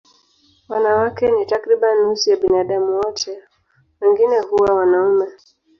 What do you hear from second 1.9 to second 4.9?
nusu ya binadamu wote, wengine huwa